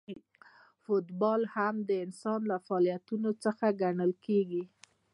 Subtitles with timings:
[0.83, 4.63] فوټبال هم د انسان له فعالیتونو څخه ګڼل کیږي.